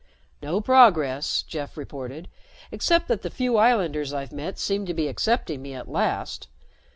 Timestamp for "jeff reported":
1.43-2.27